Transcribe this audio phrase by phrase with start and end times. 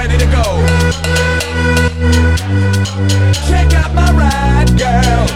[0.00, 0.44] ready to go.
[3.48, 5.26] Check out my ride, girl.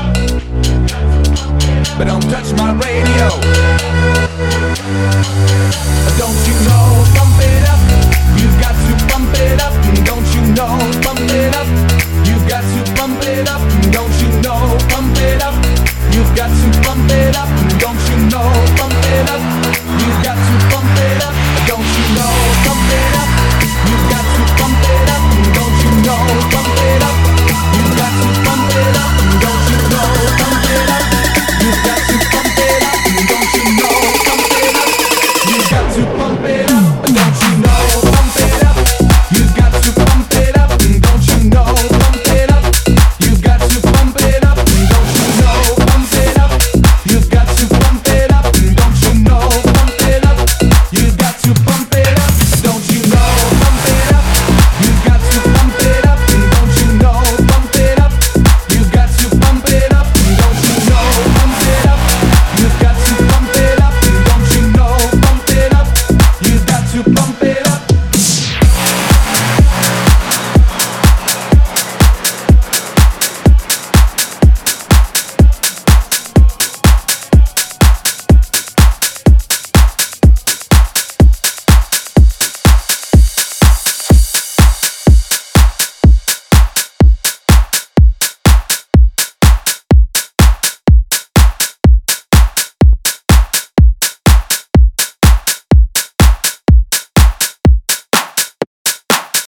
[1.98, 3.73] But don't touch my radio.